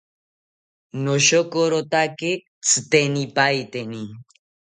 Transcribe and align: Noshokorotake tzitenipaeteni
Noshokorotake 1.03 2.31
tzitenipaeteni 2.63 4.03